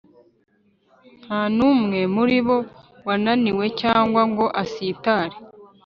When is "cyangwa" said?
3.81-4.21